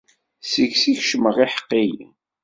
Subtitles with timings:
[0.43, 2.11] Seg-s i keččmen yiḥeqqiyen.